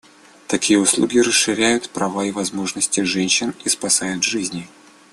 Такие 0.47 0.79
услуги 0.79 1.19
расширяют 1.19 1.91
права 1.91 2.25
и 2.25 2.31
возможности 2.31 3.01
женщин 3.01 3.53
и 3.65 3.69
спасают 3.69 4.23
жизни. 4.23 4.67